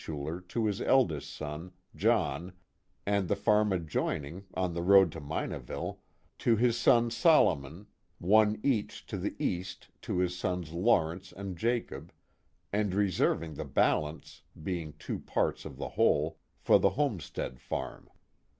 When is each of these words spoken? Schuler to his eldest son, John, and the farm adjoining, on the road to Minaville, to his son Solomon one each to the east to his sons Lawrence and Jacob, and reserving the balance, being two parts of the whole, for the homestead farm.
Schuler 0.03 0.39
to 0.41 0.65
his 0.65 0.81
eldest 0.81 1.31
son, 1.31 1.73
John, 1.95 2.53
and 3.05 3.27
the 3.27 3.35
farm 3.35 3.71
adjoining, 3.71 4.47
on 4.55 4.73
the 4.73 4.81
road 4.81 5.11
to 5.11 5.21
Minaville, 5.21 5.99
to 6.39 6.55
his 6.55 6.75
son 6.75 7.11
Solomon 7.11 7.85
one 8.17 8.59
each 8.63 9.05
to 9.05 9.17
the 9.19 9.35
east 9.37 9.89
to 10.01 10.17
his 10.17 10.35
sons 10.35 10.71
Lawrence 10.71 11.31
and 11.31 11.55
Jacob, 11.55 12.11
and 12.73 12.95
reserving 12.95 13.53
the 13.53 13.63
balance, 13.63 14.41
being 14.63 14.93
two 14.97 15.19
parts 15.19 15.65
of 15.65 15.77
the 15.77 15.89
whole, 15.89 16.39
for 16.59 16.79
the 16.79 16.89
homestead 16.97 17.59
farm. 17.59 18.09